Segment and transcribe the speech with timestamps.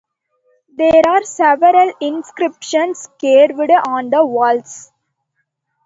[0.77, 4.89] There are several inscriptions carved on the walls.